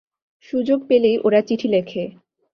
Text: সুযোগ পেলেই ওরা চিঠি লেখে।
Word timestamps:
সুযোগ 0.45 0.79
পেলেই 0.87 1.15
ওরা 1.23 1.39
চিঠি 1.41 1.67
লেখে। 1.67 2.03